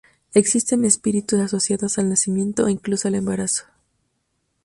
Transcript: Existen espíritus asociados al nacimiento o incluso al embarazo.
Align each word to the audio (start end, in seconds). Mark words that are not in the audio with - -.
Existen 0.33 0.83
espíritus 0.83 1.39
asociados 1.39 1.99
al 1.99 2.09
nacimiento 2.09 2.65
o 2.65 2.69
incluso 2.69 3.07
al 3.07 3.13
embarazo. 3.13 3.65